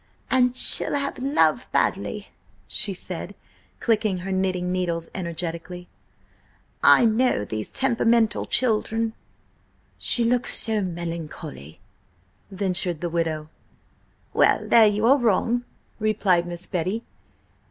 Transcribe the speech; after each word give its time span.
"And 0.31 0.55
she'll 0.57 0.95
have 0.95 1.19
love 1.19 1.67
badly," 1.71 2.29
she 2.67 2.91
said, 2.91 3.35
clicking 3.79 4.17
her 4.17 4.31
knitting 4.31 4.71
needles 4.71 5.09
energetically. 5.13 5.89
"I 6.81 7.05
know 7.05 7.45
these 7.45 7.71
temperamental 7.71 8.47
children!" 8.47 9.13
"She 9.99 10.23
looks 10.23 10.55
so 10.55 10.81
melancholy," 10.81 11.81
ventured 12.49 13.01
the 13.01 13.11
widow. 13.11 13.49
"Well 14.33 14.67
there 14.67 14.87
you 14.87 15.05
are 15.05 15.17
wrong!" 15.19 15.65
replied 15.99 16.47
Miss 16.47 16.65
Betty. 16.65 17.03